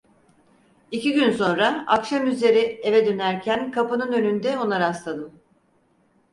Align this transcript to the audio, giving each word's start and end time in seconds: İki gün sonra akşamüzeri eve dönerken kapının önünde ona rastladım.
İki 0.91 1.13
gün 1.13 1.31
sonra 1.31 1.83
akşamüzeri 1.87 2.59
eve 2.59 3.05
dönerken 3.05 3.71
kapının 3.71 4.13
önünde 4.13 4.57
ona 4.59 4.79
rastladım. 4.79 5.39